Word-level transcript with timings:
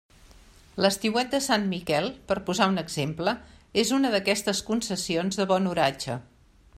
L'estiuet 0.83 1.27
de 1.35 1.41
Sant 1.47 1.67
Miquel, 1.73 2.09
per 2.31 2.37
posar 2.47 2.69
un 2.73 2.83
exemple, 2.83 3.35
és 3.85 3.93
una 3.99 4.13
d'aquestes 4.15 4.63
concessions 4.71 5.41
de 5.43 5.51
bon 5.53 5.73
oratge. 5.77 6.21